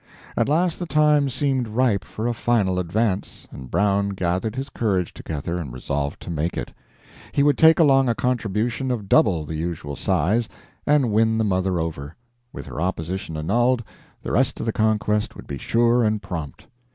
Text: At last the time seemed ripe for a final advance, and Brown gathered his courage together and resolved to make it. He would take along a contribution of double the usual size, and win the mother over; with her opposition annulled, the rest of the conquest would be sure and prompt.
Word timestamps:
At 0.35 0.49
last 0.49 0.79
the 0.79 0.87
time 0.87 1.29
seemed 1.29 1.67
ripe 1.67 2.03
for 2.03 2.25
a 2.25 2.33
final 2.33 2.79
advance, 2.79 3.47
and 3.51 3.69
Brown 3.69 4.09
gathered 4.09 4.55
his 4.55 4.67
courage 4.71 5.13
together 5.13 5.57
and 5.57 5.71
resolved 5.71 6.19
to 6.21 6.31
make 6.31 6.57
it. 6.57 6.73
He 7.33 7.43
would 7.43 7.55
take 7.55 7.77
along 7.77 8.09
a 8.09 8.15
contribution 8.15 8.89
of 8.89 9.07
double 9.07 9.45
the 9.45 9.53
usual 9.53 9.95
size, 9.95 10.49
and 10.87 11.11
win 11.13 11.37
the 11.37 11.43
mother 11.43 11.79
over; 11.79 12.15
with 12.51 12.65
her 12.65 12.81
opposition 12.81 13.37
annulled, 13.37 13.83
the 14.23 14.31
rest 14.31 14.59
of 14.59 14.65
the 14.65 14.73
conquest 14.73 15.35
would 15.35 15.45
be 15.45 15.59
sure 15.59 16.03
and 16.03 16.19
prompt. 16.19 16.65